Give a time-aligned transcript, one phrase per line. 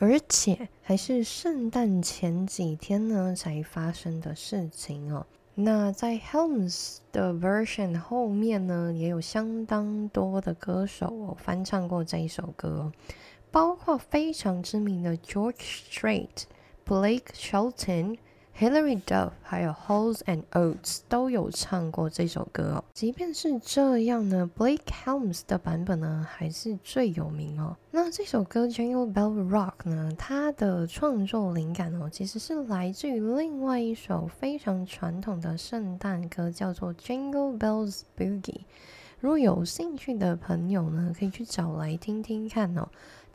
[0.03, 5.25] 而且还是圣诞前几天呢才发生的事情哦。
[5.55, 12.91] 那在 Helms 的 version 后面呢，也有相当多的歌手翻唱过这一首歌，
[13.49, 16.44] 包括非常知名的 George Strait、
[16.85, 18.17] Blake Shelton。
[18.58, 22.84] Hilary Duff 还有 Holes and Oates 都有唱过这首歌哦。
[22.94, 27.76] 即便是这样呢，Blake Helms 的版本呢还是最有名哦。
[27.92, 38.62] 那这首歌 Jingle Bell Rock 呢，它的创作灵感哦，其实是来自于另外一首非常传统的圣诞歌，叫做 Jingle Bells Boogie。
[39.20, 42.88] 如果有兴趣的朋友呢，可以去找来听听看哦。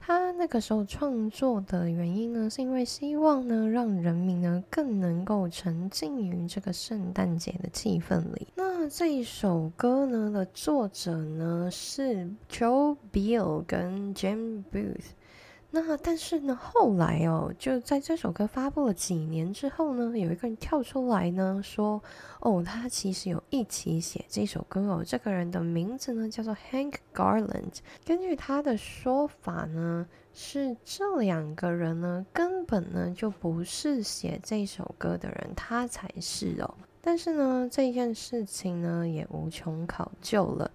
[0.08, 8.48] 他那个时候创作的原因呢，是因为希望呢，让人民呢更能够沉浸于这个圣诞节的气氛里。
[8.54, 15.10] 那这一首歌呢的作者呢是 Joe Bill 跟 Jim Booth。
[15.70, 22.02] 那但是呢，后来哦，就在这首歌发布了几年之后呢，有一个人跳出来呢说，
[22.40, 27.80] 哦，他其实有一起写这首歌哦，这个人的名字呢叫做 Hank Garland。
[28.02, 36.74] 根据他的说法呢，是这两个人呢根本呢就不是写这首歌的人，他才是哦。
[37.02, 40.70] 但是呢，这件事情呢也无从考究了。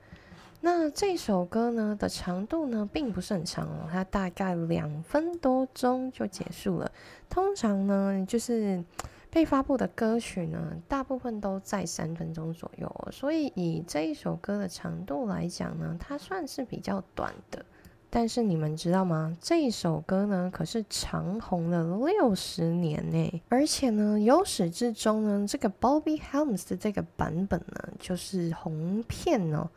[0.65, 6.89] 那这首歌呢的长度呢并不是很长哦，它大概两分多钟就结束了。
[7.29, 8.81] 通常呢就是
[9.29, 17.65] 被发布的歌曲呢，大部分都在三分钟左右，所以以这一首歌的长度来讲呢，它算是比较短的。
[18.09, 19.35] 但是你们知道吗？
[19.41, 29.69] 这一首歌呢可是长红了六十年呢，而且呢由始至终呢，这个 Bobby Helms 的这个版本呢就是红片哦。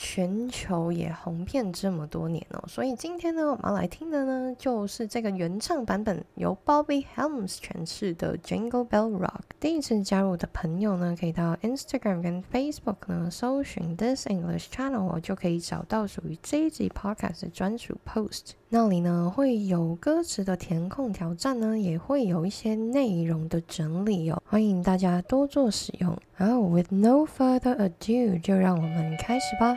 [0.00, 9.40] 全球也红遍这么多年哦，所以今天呢，我们要来听的呢，就是这个原唱版本由 Bobby Helms 诠释的 Jingle Bell Rock。
[9.58, 18.52] 第一次加入的朋友呢，可以到 Instagram 跟 Facebook 呢搜寻 This English Channel，就可以找到属于这一集 Podcast 的专属 Post。
[18.70, 26.14] 那里呢会有歌词的填空挑战呢，也会有一些内容的整理哦，欢迎大家多做使用。
[26.36, 29.74] 然后，with no further ado，就让我们开始吧。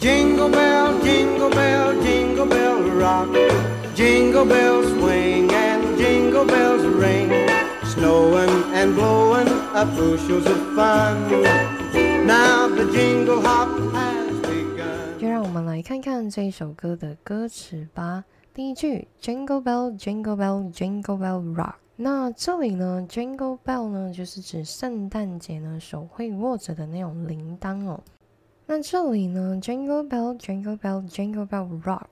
[0.00, 3.28] Jingle bell, jingle bell, jingle bell rock,
[3.94, 7.30] jingle bells swing and jingle bells ring,
[7.84, 11.69] snowing and blowing up bushels of fun.
[15.18, 18.24] 就让我们来看看这首歌的歌词吧。
[18.54, 21.74] 第一句，Jingle bell, Jingle bell, Jingle bell rock。
[21.96, 28.00] 那这里呢，Jingle bell 呢，就是指圣诞节呢手会握着的那种铃铛哦。
[28.66, 32.10] 那这里呢，Jingle bell, Jingle bell, Jingle bell rock。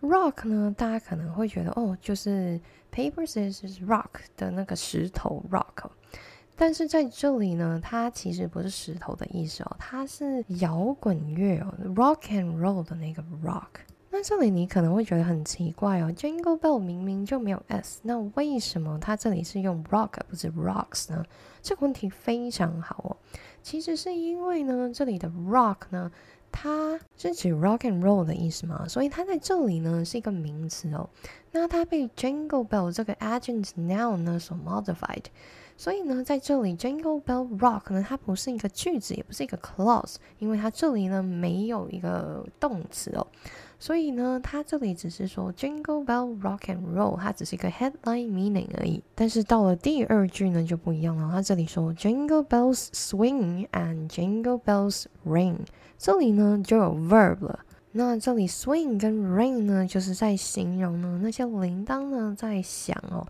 [0.00, 2.58] Rock 呢，大家可能会觉得哦，就是
[2.90, 5.90] paper scissors rock 的那个石头 rock。
[6.60, 13.68] 但是在这里呢，它其实不是石头的意思哦，它是摇滚乐哦，rock and roll 的那个 rock。
[14.10, 21.24] 那这里你可能会觉得很奇怪哦，Jingle Bell 明明就没有 s，那为什么它这里是用 rock 而不是 rocks 呢？
[21.62, 23.16] 这个问题非常好哦，
[23.62, 26.10] 其实是因为呢，这里的 rock 呢，
[26.50, 31.08] 它是指 rock and roll 的意思嘛，所以它在这里呢是一个名词哦，
[31.52, 35.26] 那它被 Jingle Bell 这个 agent noun 呢所 modified。
[35.80, 43.24] 所以呢，在这里，Jingle Bell Rock 呢，它不是一个句子，也不是一个 clause，因为它这里呢没有一个动词哦。
[43.78, 49.00] 所以呢，它这里只是说 Jingle Bell Rock and Roll，它只是一个 headline meaning 而已。
[49.14, 55.58] 但是到了第二句呢就不一样了，它这里说 Jingle Bells Swing and Jingle Bells Ring，
[55.96, 57.60] 这里呢就有 verb 了。
[57.92, 63.24] 那这里 swing 跟 ring 呢，就是在形容呢那些铃铛呢在响哦。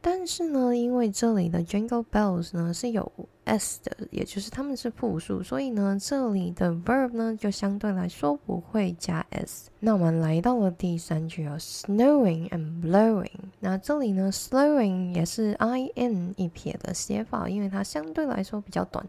[0.00, 3.10] 但是呢，因为这里的 Jingle Bells 呢是有
[3.44, 9.68] s 的，也就是它们是复数，所以呢，这里的 verb 呢就相对来说不会加 s。
[9.80, 13.30] 那我们来到了第三句哦，snowing and blowing。
[13.58, 19.04] 那这里呢，slowing 也是 i n 一撇的写法，因为它相对来说比较短。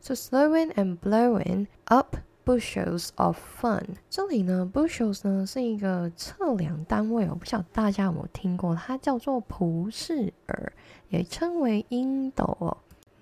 [0.00, 2.16] So slowing and blowing up。
[2.44, 10.72] Bushels of fun，这里呢，bushels 呢是一个测量单位哦，不晓得大家有没有听过，它叫做普氏尔，
[11.08, 12.76] 也称为英斗哦。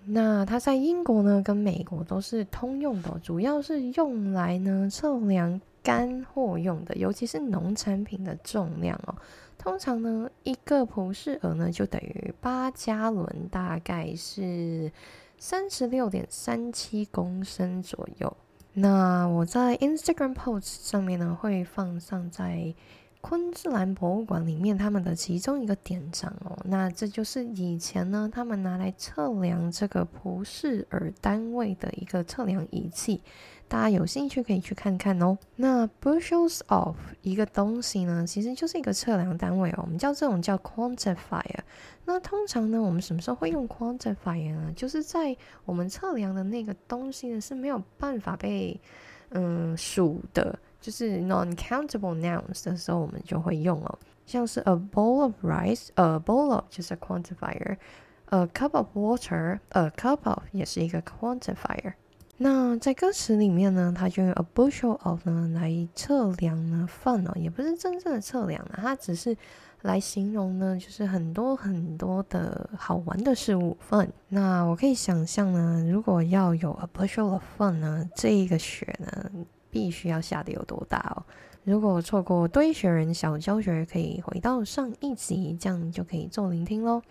[0.07, 9.15] 那它在英国呢跟美国都是通用的，主要是用来呢测量干货用的，尤其是农产品的重量哦。
[9.59, 14.91] 通常呢，一个普氏尔呢就等于八加仑，大概是
[15.37, 18.35] 三十六点三七公升左右。
[18.73, 22.73] 那我在 Instagram post 上面呢，会放上在
[23.21, 26.59] 昆士兰博物馆里面他们的其中一个典章哦。
[26.65, 33.23] 那这就是以前呢，他们拿来测量这个普氏尔单位的一个测量仪器。
[33.69, 35.39] 大家有兴趣可以去看看哦。
[35.55, 39.83] 那 bushels of 一个东西呢，其实就是一个测量单位哦。
[39.83, 41.61] 我们叫这种叫 quantifier。
[42.05, 44.73] 那通常呢，我们什么时候会用 quantifier 呢？
[44.75, 48.81] 就是在我们测量的那个东西呢是没有办法被
[49.29, 53.99] 嗯数的，就是 non-countable nouns 的时候，我们就会用哦。
[54.27, 61.95] 像是 a bowl of rice，a bowl of 就是 quantifier，a cup of water，a cup of 也是一个 quantifier。
[62.43, 69.37] 那在歌词里面呢，它就用 a bushel of 呢来测量呢饭哦，也不是真正的测量呢，它只是
[69.83, 74.11] 来形容呢，就是很多很多的好玩的事物饭。
[74.29, 79.31] 那我可以想象呢，如果要有 a bushel of fun 呢，这一个雪呢，
[79.71, 81.23] 必须要下的有多大哦？
[81.65, 87.03] 如果错过堆雪人小教学，可以回到上一集，这样就可以做聆听喽。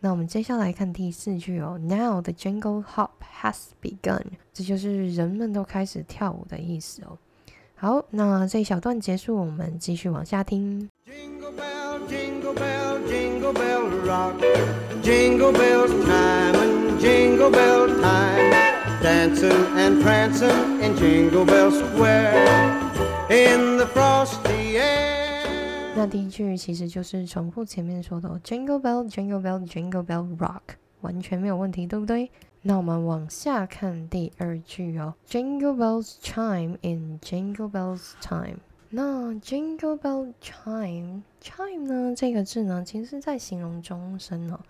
[0.00, 1.78] 那我们接下来看第四句哦。
[1.78, 3.10] Now the jingle hop
[3.40, 4.22] has begun，
[4.52, 7.16] 这就是人们都开始跳舞的意思哦。
[7.76, 10.90] 好，那这一小段结束，我们继续往下听。
[11.06, 14.34] Jingle bell, jingle bell, jingle bell rock.
[15.02, 18.73] Jingle bell time and jingle bell time.
[19.03, 22.33] Dancing and prancing in Jingle Bell Square
[23.29, 25.95] in the frosty air.
[25.95, 32.31] 那第一句其实就是重复前面说的 Jingle Bell, Jingle Bell, Jingle Bell Rock，完全没有问题，对不对？
[32.61, 38.57] 那我们往下看第二句哦，Jingle bells chime in Jingle bells time。
[38.96, 44.60] 那 Jingle bell chime，chime 呢这个字呢，其实是在形容钟声哦。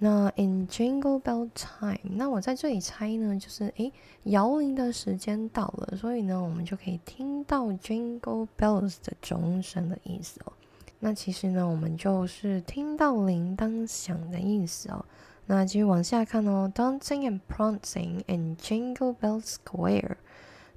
[0.00, 3.92] 那 in Jingle bell time，那我在这里猜呢，就是诶，
[4.24, 10.52] 摇铃的时间到了，所以呢，我们就可以听到 Jingle bells 的钟声的意思哦。
[10.98, 15.04] 那其实呢，我们就是听到铃铛响的意思哦。
[15.46, 20.16] 那继续往下看哦，dancing and prancing in Jingle Bell Square。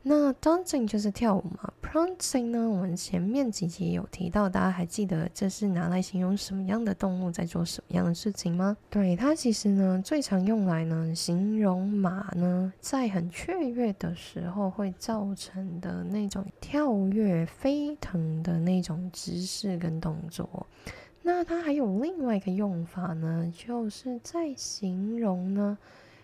[0.04, 8.76] 那 dancing 就是跳舞嘛，prancing 呢，我们前面几集有提到，大家还记得这是拿来形容什么样的动物在做什么样的事情吗？
[8.90, 20.66] 对，它其实呢，最常用来呢，形容马呢，在很雀跃的时候会造成的那种跳跃、飞腾的那种姿势跟动作。
[21.22, 25.78] 那它还有另外一个用法呢，就是在形容呢。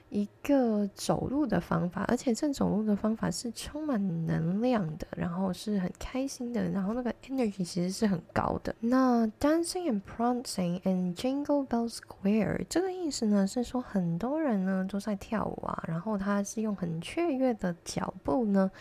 [0.09, 8.73] 一个走路的方法，而且这走路的方法是充满能量的，然后是很开心的，然后那个 energy 其实是很高的。
[8.79, 18.71] 那 dancing and prancing in Jingle Bell Square 这个意思呢，是说很多人呢都在跳舞啊，然后他是用很雀跃的脚步呢，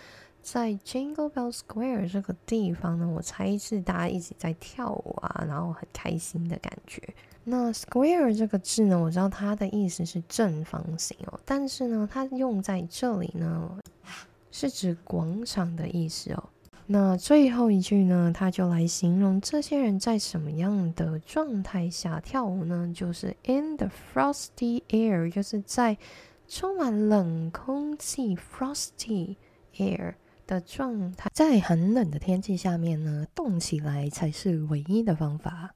[0.42, 7.02] 在 Jingle Bell Square 这个地方呢，我猜是大家一起在跳舞啊，然后很开心的感觉。
[7.49, 13.79] 那 square 这个字呢，我知道它的意思是正方形哦，但是呢，它用在这里呢，
[14.50, 16.43] 是指广场的意思哦。
[16.88, 22.93] 那最后一句呢，它就来形容这些人在什么样的状态下跳舞呢？
[22.93, 25.97] 就是 in the frosty air，就是在
[26.49, 29.37] 充满冷空气 frosty
[29.76, 30.15] air
[30.49, 35.75] 的状态，在很冷的天气下面呢，动起来才是唯一的方法。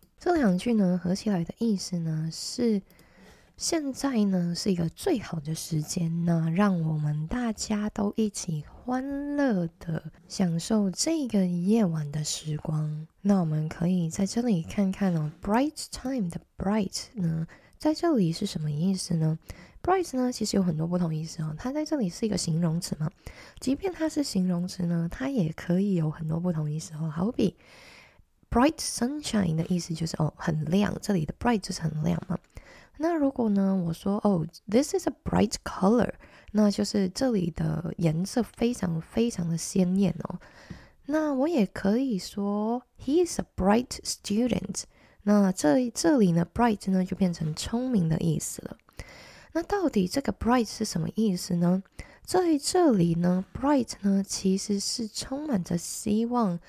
[0.23, 2.79] 这两句呢合起来的意思呢是，
[3.57, 13.07] 现在呢是一个最好的时间，那让我们大家都一起欢乐的享受这个夜晚的时光。
[13.21, 17.47] 那我们可以在这里看看哦，bright time 的 bright 呢，
[17.79, 19.39] 在这里是什么意思呢
[19.81, 23.09] ？bright 呢其实有很多不同意思哦，它在这里是一个形容词嘛，
[23.59, 27.11] 即便它是形容词呢，它也可以有很多不同意思哦。
[27.11, 27.55] 好比
[28.51, 32.37] bright sunshine 的意思就是哦很亮，这里的 bright 就是很亮嘛。
[32.97, 33.75] 那如果呢？
[33.87, 36.11] 我说哦，this is a bright color，
[36.51, 40.39] 那就是这里的颜色非常非常的鲜艳哦。
[41.07, 44.83] 那我也可以说，he is a bright student。
[45.23, 48.77] 那这这里呢，bright 呢就变成聪明的意思了。
[49.53, 51.81] 那到底这个 bright 是什么意思呢？
[52.23, 56.59] 在这里呢，bright 呢其实是充满着希望，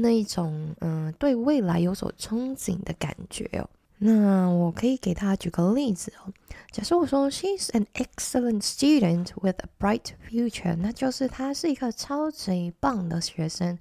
[0.00, 3.68] 那一种嗯对未来有所憧憬的感觉哦。
[4.00, 6.32] 那我可以给他举个例子哦。
[6.70, 13.78] 假设我说 She's an excellent student with a bright future，那就是她是一个超级棒的学生。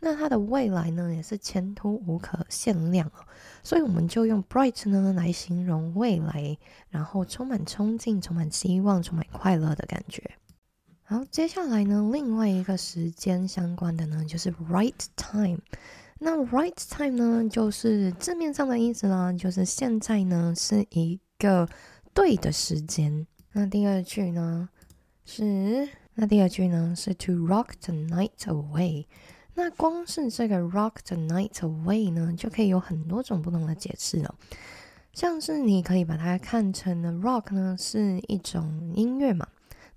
[0.00, 3.26] 那她的未来呢，也是前途无可限量哦。
[3.62, 6.56] 所以我们就用 bright 呢来形容未来，
[6.88, 10.22] 然后充满冲劲、充满希望、充满快乐的感觉。
[11.10, 15.58] 好，接下来呢，另外一个时间相关的呢，就是 right time。
[16.18, 21.66] 那 right time 呢，就是字面上的意思啦，就是现在呢是一个
[22.12, 23.26] 对的时间。
[23.52, 24.68] 那第二句呢
[25.24, 29.06] 是，那第二句呢是 to rock the night away。
[29.54, 34.34] 那光是这个 rock the night away 呢，就可以有很多种不同的解释了。
[35.14, 39.48] 像是你可以把它看成呢，rock 呢是一种音乐嘛。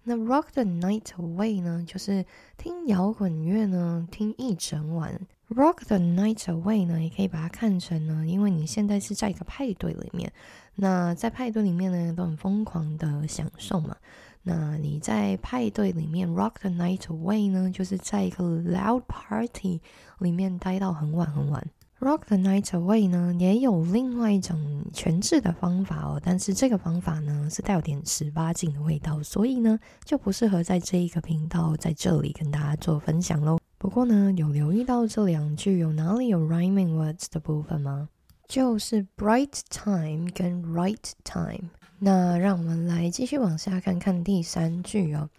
[0.03, 2.25] 那 rock the night away 呢，就是
[2.57, 5.19] 听摇滚乐呢，听一整晚。
[5.49, 10.31] Rock the night away 呢，也可以把它看成呢，因为你现在是在一个派对里面，
[10.75, 13.95] 那在派对里面呢，都很疯狂的享受嘛。
[14.43, 19.81] 那你在派对里面 rock the night away 呢，就是在一个 loud party
[20.19, 21.67] 里面待到很晚很晚。
[22.01, 33.59] Rock the night away 呢，也有另外一种诠释的方法哦，但是这个方法呢，是带有点十八禁的味道，所以呢，就不适合在这一个频道在这里跟大家做分享喽。
[33.77, 38.09] 不过呢，有留意到这两句有哪里有 rhyming words 的部分吗？
[38.47, 41.69] 就是 bright time 跟 right time。
[41.99, 45.29] 那让我们来继续往下看看第三句哦。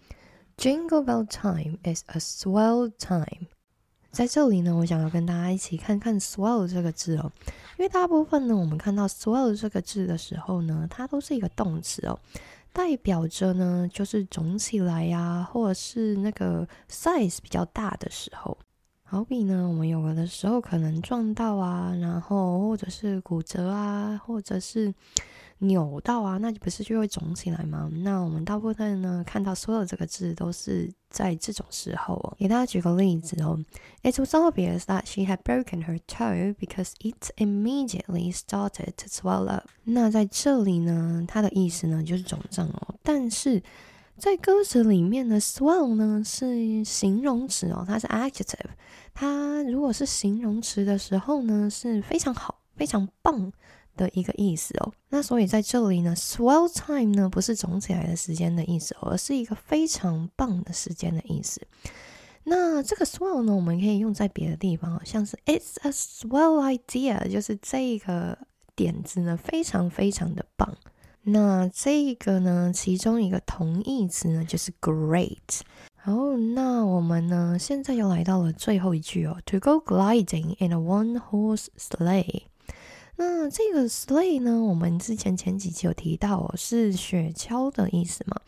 [0.55, 3.47] Jingle bell time is a swell time。
[4.13, 7.31] 在这里呢，我想要跟大家一起看看 swell 这个字哦，
[7.79, 12.19] 因为大部分呢，我们看到 swell 这个字的时候呢，它都是一个动词哦。
[12.71, 18.55] 代表着呢，就是肿起来呀，或者是那个 size 比较大的时候，
[19.03, 24.93] 好比呢，我们有的时候可能撞到啊，然后或者是骨折啊，或者是。
[25.63, 27.89] 扭到啊，那不是就会肿起来吗？
[27.91, 32.35] 那我们大部分呢看到所有这个字都是在这种时候哦。
[32.37, 33.59] 给大家举个例子哦
[34.01, 39.67] ，It was obvious that she had broken her toe because it immediately started to swell up。
[39.83, 42.95] 那在这里呢，它的意思呢就是肿胀哦。
[43.01, 43.63] 但是
[44.17, 48.69] 在歌词里面呢，swell 呢是形容词哦，它是 adjective。
[49.13, 53.51] 它如果是形容词的时候呢，是非常好、非常棒。
[53.95, 61.61] 的一个意思哦，那所以在这里呢，swell time 呢不是肿起来的时间的意思，而是一个非常棒的时间的意思。
[62.45, 68.37] 那这个 swell 呢，我们可以用在别的地方，像是 it's a swell idea，就是这个
[68.75, 70.75] 点子呢非常非常的棒。
[71.25, 75.61] 那这个呢，其中一个同义词呢就是 great。
[75.95, 82.41] 好，那我们呢现在又来到了最后一句哦，to go gliding in a one-horse sleigh。
[83.15, 84.63] 那这个 sleigh 呢？
[84.63, 88.41] 我们之前前几期有提到哦，是雪橇的意思嘛？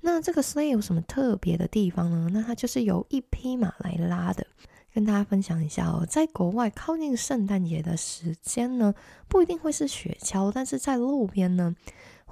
[0.00, 2.28] 那这个 sleigh 有什么特别的地方呢？
[2.32, 4.46] 那它就是由一匹马来拉的。
[4.94, 8.94] 跟大家分享一下哦，在国外靠近圣诞节的时间呢，
[9.28, 11.76] 不一定会是雪橇，但是在路边呢。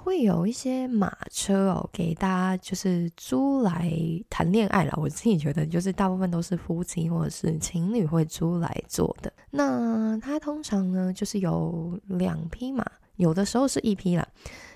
[0.05, 3.91] 会有一些马车哦，给大家就是租来
[4.29, 4.93] 谈恋爱了。
[5.01, 9.33] 我自己觉得，就是大部分都是夫妻或者是情侣会租来坐的。
[9.49, 12.85] 那它通常呢，就是有两匹马，
[13.15, 14.23] 有的时候是一匹啦。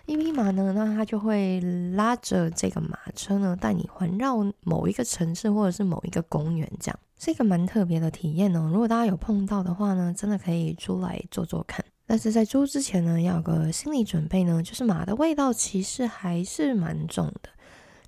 [0.07, 1.61] 一匹马呢，那它就会
[1.93, 8.67] 拉着这个马车呢，带你环绕某一个城市或者是某一个公园，这样是一个蛮特别的体验哦。
[8.73, 11.85] 如果大家有碰到的话呢，真的可以租来坐坐看。
[12.09, 17.51] 但是在租之前呢，要有个心理准备呢，就是马的味道其实还是蛮重的。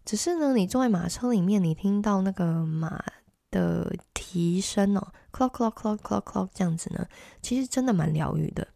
[0.03, 2.99] 只是呢，你坐在马车里面，你听到那个马
[3.51, 7.05] 的蹄声哦，clock clock clock clock clock 这样子呢，
[7.43, 8.67] 其实真的蛮疗愈的。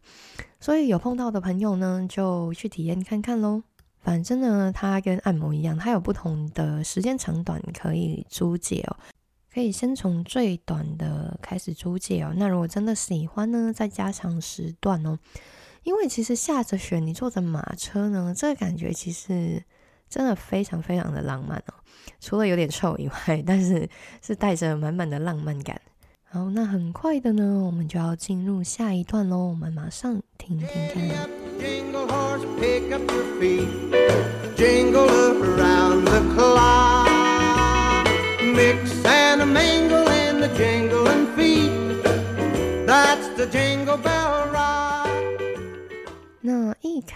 [0.60, 3.64] 所以有碰到的朋友呢，就去体验看看喽。
[3.98, 8.96] 反正呢，它跟按摩一样，它有不同的时间长短可以租借哦。
[9.56, 12.34] 可以先从最短的开始租借哦。
[12.36, 15.18] 那如果真的喜欢呢，再加长时段哦。
[15.82, 19.64] 因为其实下着雪，你坐着马车呢，这个感觉其实
[20.10, 21.74] 真的非常非常的浪漫哦。
[22.20, 23.88] 除了有点臭以外， 但是
[24.20, 25.80] 是带着满满的浪漫感。
[26.24, 29.38] 好，那很快的呢，我们就要进入下一段喽。
[29.38, 31.02] 我们马上听听看。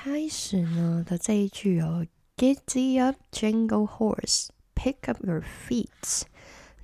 [0.03, 6.23] 开始呢的这一句哦，Giddy up, jingle horse, pick up your feet。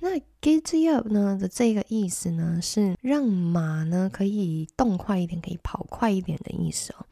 [0.01, 7.07] 那 Giddy up 呢的这个意思呢，是让马呢可以动快一点，可以跑快一点的意思哦。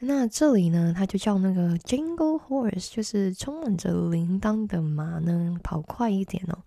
[0.00, 6.58] 那这里呢，它就叫那个 Jingle Horse，就是充满着铃铛的马呢，跑快一点哦。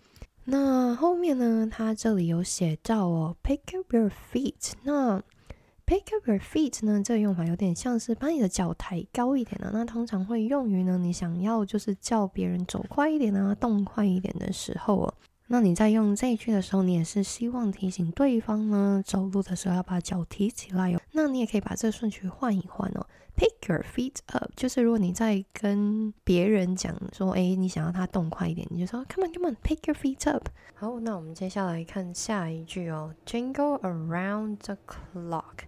[0.46, 4.72] 那后面呢，它这里有写到哦，Pick up your feet。
[4.84, 5.22] 那
[5.92, 9.72] Pick up your feet 呢，这个用法有点像是把你的脚抬高一点的。
[9.74, 15.14] 那通常会用于呢，你想要就是叫别人走快一点啊，动快一点的时候哦。
[15.48, 21.02] 那你在用这一句的时候，你也是希望提醒对方呢，走路的时候要把脚提起来哦。
[21.12, 23.06] 那你也可以把这个顺序换一换哦。
[23.36, 30.48] Pick your feet up，就是如果你在跟别人讲说，哎，你想要他动快一点，你就说 Come on, come on, pick your feet up。
[30.74, 35.66] 好，那我们接下来看下一句哦，Jingle around the clock。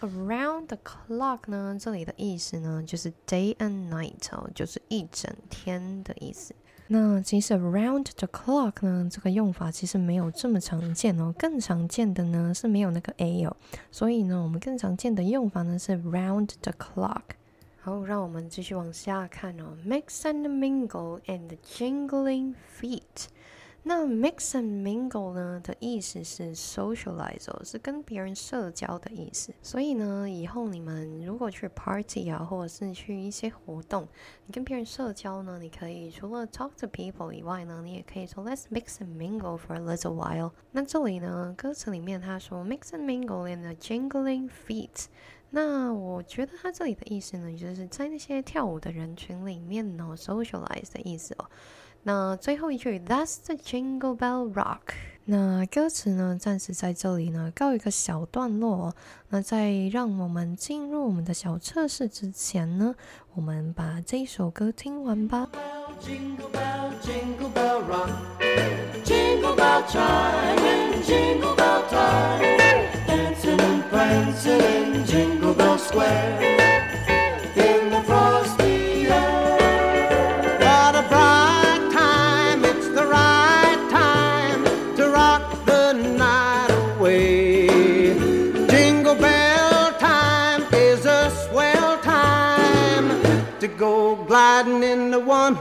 [0.00, 6.54] 那 around the clock 呢，这里的意思呢，就是 day and night 哦，就是一整天的意思。
[6.88, 13.56] 那其实 around the clock 呢，这个用法其实没有这么常见哦，更常见的呢是没有那个 a 哦，
[13.90, 17.22] 所以呢，我们更常见的用法呢是 round the clock。
[17.80, 23.26] 好，让我们继续往下看哦，mix and mingle and jingling feet。
[23.84, 29.52] 那 mix and mingle 呢的意思是 socialize，是跟别人社交的意思。
[29.60, 34.06] 所以呢，以后你们如果去 party 啊，或者是去一些活动，
[34.46, 40.52] 你跟别人社交呢，你可以除了 talk to people 以外呢，你也可以说 let's mix and mingle for a little while。
[40.70, 45.06] 那这里呢，歌词里面他说 mix and mingle in the jingling feet。
[45.50, 51.44] 那我觉得他这里的意思呢，就是在那些跳舞的人群里面呢，socialize 的意思哦。
[52.04, 54.94] 那最后一句，That's the Jingle Bell Rock。
[55.24, 58.92] 那歌词呢，暂时在这里呢告一个小段落。
[59.28, 62.96] 那在让我们进入我们的小测试之前呢，
[63.34, 65.48] 我们把这一首歌听完吧。
[75.78, 76.91] Square.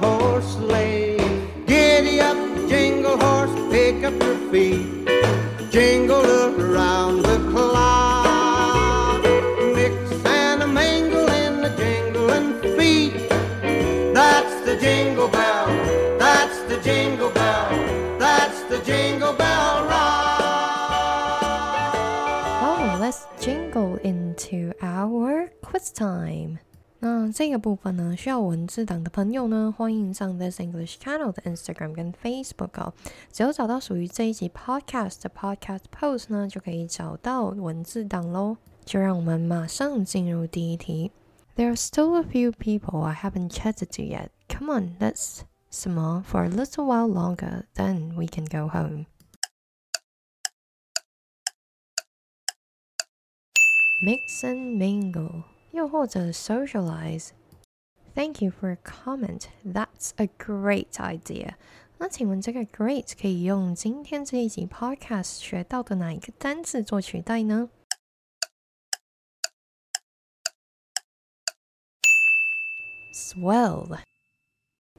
[0.02, 1.18] Horse sleigh.
[1.66, 2.38] Giddy up,
[2.68, 4.88] jingle horse, pick up your feet,
[5.70, 9.24] jingle around the clock.
[9.76, 13.14] Mix and a mingle in the jingling feet.
[14.14, 15.68] That's the jingle bell,
[16.18, 17.70] that's the jingle bell,
[18.20, 20.32] that's the jingle bell rock.
[22.64, 26.60] Oh, let's jingle into our quiz time.
[27.01, 32.95] 那这个部分呢，需要文字档的朋友呢，欢迎上 This English Channel 的 Instagram 跟 Facebook 哦。
[33.31, 38.57] 只要找到属于这一集 Podcast 的 Podcast Post 呢，就可以找到文字档喽。
[38.85, 41.13] 就让我们马上进入第一题。
[41.57, 44.29] There are still a few people I haven't chatted to yet.
[44.49, 45.41] Come on, let's
[45.71, 49.07] smile for a little while longer, then we can go home.
[54.03, 55.50] Mix and mingle.
[55.73, 59.45] 又或者 socialize。Thank you for your comment.
[59.65, 61.55] That's a great idea.
[61.99, 67.71] 那请问这个 great 可以用今天这一集 podcast 学到的哪一个单词做取代呢？
[73.15, 73.99] Swell。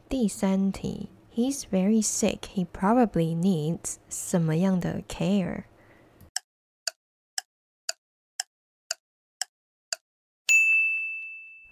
[0.10, 2.40] 第三题，He's very sick.
[2.56, 5.02] He probably needs 什么样的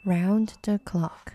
[0.05, 1.35] Round the clock。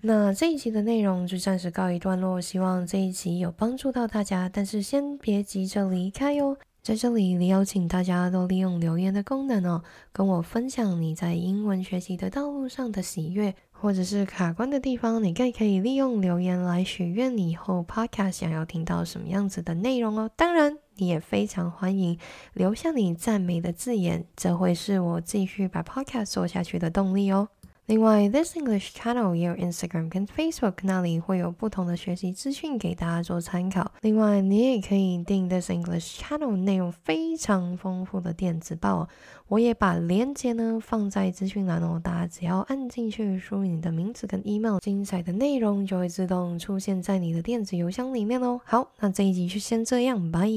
[0.00, 4.48] 那这一集的内容就暂时告一段落，希望这一集有帮助到大家。
[4.52, 20.30] 但是先别急着离开哟，在这里，邀请大家都利用留言的功能哦，跟我分享你在英文学习的道路上的喜悦，或者是卡关的地方，你更可以利用留言来许愿你以后 podcast 想要听到什么样子的内容哦。
[20.36, 22.16] 当然，你也非常欢迎
[22.52, 27.48] 留下你赞美的字眼，这会是我继续把 podcast 做下去的动力哦。
[27.86, 33.92] 另外，This English Channel 也有 Instagram 跟 Facebook，那里会有不同的学习资讯给大家做参考。
[34.00, 39.06] 另外，你也可以订 This English Channel 内容非常丰富的电子报，
[39.48, 42.00] 我也把链接呢放在资讯栏哦。
[42.02, 48.58] 大家只要按进去，输入你的名字跟 email，精彩的内容就会自动出现在你的电子邮箱里面哦。
[48.64, 50.48] 好，那这一集就先这样，拜。